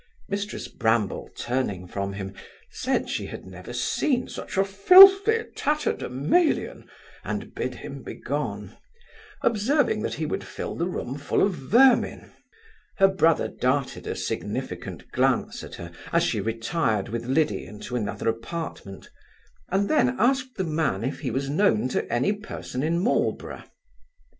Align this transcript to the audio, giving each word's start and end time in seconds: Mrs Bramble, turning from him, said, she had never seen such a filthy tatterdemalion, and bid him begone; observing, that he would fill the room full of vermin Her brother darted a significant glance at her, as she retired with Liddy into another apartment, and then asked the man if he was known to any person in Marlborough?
Mrs 0.31 0.75
Bramble, 0.79 1.29
turning 1.37 1.85
from 1.85 2.13
him, 2.13 2.33
said, 2.71 3.07
she 3.07 3.27
had 3.27 3.45
never 3.45 3.71
seen 3.71 4.27
such 4.27 4.57
a 4.57 4.65
filthy 4.65 5.43
tatterdemalion, 5.55 6.89
and 7.23 7.53
bid 7.53 7.75
him 7.75 8.01
begone; 8.01 8.75
observing, 9.43 10.01
that 10.01 10.15
he 10.15 10.25
would 10.25 10.43
fill 10.43 10.73
the 10.75 10.87
room 10.87 11.19
full 11.19 11.43
of 11.45 11.53
vermin 11.53 12.31
Her 12.97 13.09
brother 13.09 13.47
darted 13.47 14.07
a 14.07 14.15
significant 14.15 15.11
glance 15.11 15.63
at 15.63 15.75
her, 15.75 15.91
as 16.11 16.23
she 16.23 16.41
retired 16.41 17.09
with 17.09 17.27
Liddy 17.27 17.67
into 17.67 17.95
another 17.95 18.27
apartment, 18.27 19.11
and 19.69 19.87
then 19.87 20.15
asked 20.19 20.55
the 20.57 20.63
man 20.63 21.03
if 21.03 21.19
he 21.19 21.29
was 21.29 21.47
known 21.47 21.87
to 21.89 22.11
any 22.11 22.33
person 22.33 22.81
in 22.81 22.97
Marlborough? 22.97 23.65